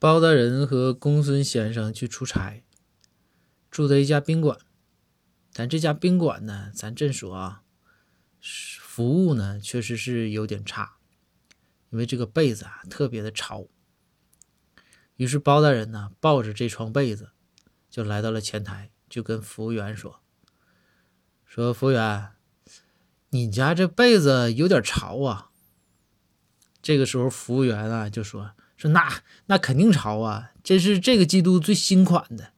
[0.00, 2.62] 包大人和公孙先生去出差，
[3.68, 4.56] 住在一家宾馆。
[5.52, 7.62] 但这家宾馆呢，咱这么说啊，
[8.40, 10.98] 服务呢确实是有点差，
[11.90, 13.66] 因为这个被子啊特别的潮。
[15.16, 17.32] 于是包大人呢抱着这床被子，
[17.90, 20.20] 就来到了前台，就跟服务员说
[21.44, 22.28] ：“说服务员，
[23.30, 25.46] 你家这被子有点潮啊。”
[26.88, 28.52] 这个时候服务员啊就说。
[28.78, 29.12] 说那
[29.46, 30.52] 那肯定潮啊！
[30.64, 32.52] 这是这个季度最新款的，